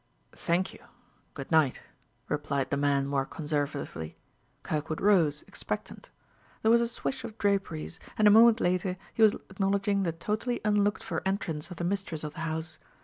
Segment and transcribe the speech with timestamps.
[0.35, 0.83] "Thank you.
[1.35, 1.79] Good night,"
[2.27, 4.17] replied the man more conservatively.
[4.63, 6.09] Kirkwood rose, expectant.
[6.63, 10.59] There was a swish of draperies, and a moment later he was acknowledging the totally
[10.65, 12.79] unlooked for entrance of the mistress of the house.